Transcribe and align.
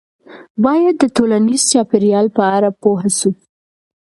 باید 0.63 0.95
د 0.99 1.03
ټولنیز 1.15 1.61
چاپیریال 1.71 2.27
په 2.37 2.43
اړه 2.55 2.69
پوه 2.81 3.03
سو. 3.17 3.29